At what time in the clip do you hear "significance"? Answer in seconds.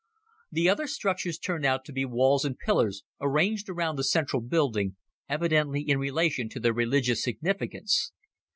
7.21-8.11